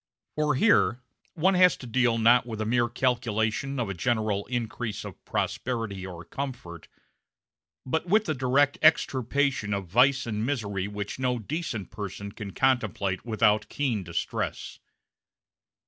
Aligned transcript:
For 0.35 0.55
here 0.55 0.99
one 1.35 1.53
has 1.53 1.77
to 1.77 1.85
deal 1.85 2.17
not 2.17 2.47
with 2.47 2.59
a 2.59 2.65
mere 2.65 2.89
calculation 2.89 3.79
of 3.79 3.87
a 3.87 3.93
general 3.93 4.47
increase 4.47 5.05
of 5.05 5.23
prosperity 5.25 6.07
or 6.07 6.25
comfort, 6.25 6.87
but 7.85 8.07
with 8.07 8.25
the 8.25 8.33
direct 8.33 8.79
extirpation 8.81 9.75
of 9.75 9.85
vice 9.85 10.25
and 10.25 10.43
misery 10.43 10.87
which 10.87 11.19
no 11.19 11.37
decent 11.37 11.91
person 11.91 12.31
can 12.31 12.49
contemplate 12.49 13.23
without 13.27 13.69
keen 13.69 14.01
distress. 14.03 14.79